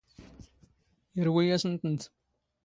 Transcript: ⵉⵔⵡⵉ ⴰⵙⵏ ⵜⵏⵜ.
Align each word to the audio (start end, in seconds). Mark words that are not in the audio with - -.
ⵉⵔⵡⵉ 1.19 1.45
ⴰⵙⵏ 1.55 1.73
ⵜⵏⵜ. 1.81 2.03